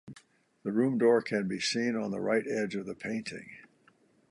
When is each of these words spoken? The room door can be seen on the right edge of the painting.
The 0.63 0.71
room 0.71 0.97
door 0.97 1.21
can 1.21 1.47
be 1.47 1.59
seen 1.59 1.95
on 1.95 2.09
the 2.09 2.19
right 2.19 2.43
edge 2.47 2.73
of 2.75 2.87
the 2.87 2.95
painting. 2.95 3.49